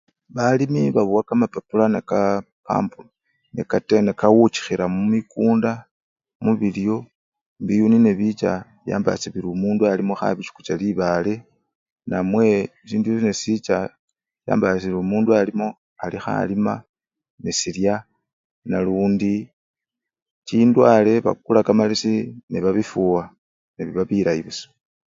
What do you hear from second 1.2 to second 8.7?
kamapapula neka! ne! nekawuchikhila mumikunda mubilyo, biyuni nebicha